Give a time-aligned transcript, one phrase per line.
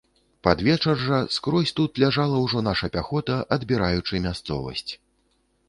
[0.45, 4.91] Пад вечар жа, скрозь тут, ляжала ўжо наша пяхота, адбіраючы мясцовасць.